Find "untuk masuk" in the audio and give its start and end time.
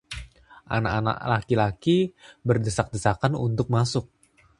3.47-4.05